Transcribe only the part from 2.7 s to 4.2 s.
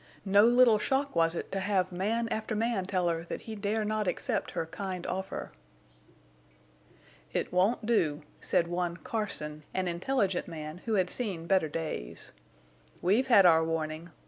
tell her that he dare not